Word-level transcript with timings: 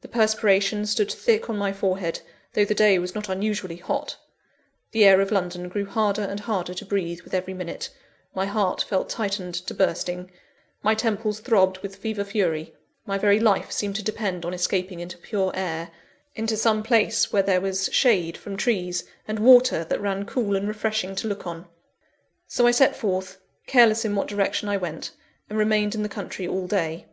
The 0.00 0.08
perspiration 0.08 0.84
stood 0.84 1.12
thick 1.12 1.48
on 1.48 1.56
my 1.56 1.72
forehead, 1.72 2.22
though 2.54 2.64
the 2.64 2.74
day 2.74 2.98
was 2.98 3.14
not 3.14 3.28
unusually 3.28 3.76
hot; 3.76 4.16
the 4.90 5.04
air 5.04 5.20
of 5.20 5.30
London 5.30 5.68
grew 5.68 5.86
harder 5.86 6.22
and 6.22 6.40
harder 6.40 6.74
to 6.74 6.84
breathe, 6.84 7.20
with 7.20 7.34
every 7.34 7.54
minute; 7.54 7.88
my 8.34 8.46
heart 8.46 8.82
felt 8.82 9.08
tightened 9.08 9.54
to 9.54 9.72
bursting; 9.72 10.28
my 10.82 10.96
temples 10.96 11.38
throbbed 11.38 11.78
with 11.84 11.94
fever 11.94 12.24
fury; 12.24 12.74
my 13.06 13.16
very 13.16 13.38
life 13.38 13.70
seemed 13.70 13.94
to 13.94 14.02
depend 14.02 14.44
on 14.44 14.52
escaping 14.54 14.98
into 14.98 15.16
pure 15.18 15.52
air, 15.54 15.92
into 16.34 16.56
some 16.56 16.82
place 16.82 17.32
where 17.32 17.44
there 17.44 17.60
was 17.60 17.88
shade 17.92 18.36
from 18.36 18.56
trees, 18.56 19.04
and 19.28 19.38
water 19.38 19.84
that 19.84 20.00
ran 20.00 20.24
cool 20.26 20.56
and 20.56 20.66
refreshing 20.66 21.14
to 21.14 21.28
look 21.28 21.46
on. 21.46 21.68
So 22.48 22.66
I 22.66 22.72
set 22.72 22.96
forth, 22.96 23.38
careless 23.68 24.04
in 24.04 24.16
what 24.16 24.26
direction 24.26 24.68
I 24.68 24.78
went; 24.78 25.12
and 25.48 25.56
remained 25.56 25.94
in 25.94 26.02
the 26.02 26.08
country 26.08 26.48
all 26.48 26.66
day. 26.66 27.06